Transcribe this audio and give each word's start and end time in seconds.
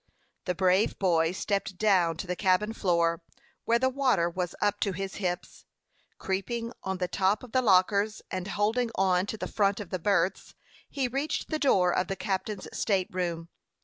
The 0.45 0.55
brave 0.55 0.97
boy 0.97 1.31
stepped 1.31 1.77
down 1.77 2.17
to 2.17 2.25
the 2.25 2.35
cabin 2.35 2.73
floor, 2.73 3.21
where 3.65 3.77
the 3.77 3.87
water 3.87 4.31
was 4.31 4.55
up 4.59 4.79
to 4.79 4.93
his 4.93 5.17
hips. 5.17 5.63
Creeping 6.17 6.73
on 6.81 6.97
the 6.97 7.07
top 7.07 7.43
of 7.43 7.51
the 7.51 7.61
lockers, 7.61 8.23
and 8.31 8.47
holding 8.47 8.89
on 8.95 9.27
to 9.27 9.37
the 9.37 9.45
front 9.47 9.79
of 9.79 9.91
the 9.91 9.99
berths, 9.99 10.55
he 10.89 11.07
reached 11.07 11.49
the 11.51 11.59
door 11.59 11.93
of 11.93 12.07
the 12.07 12.15
captain's 12.15 12.67
state 12.75 13.09
room. 13.11 13.49